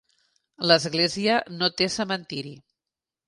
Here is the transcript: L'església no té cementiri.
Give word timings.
L'església 0.69 1.35
no 1.59 1.69
té 1.81 1.89
cementiri. 1.99 2.55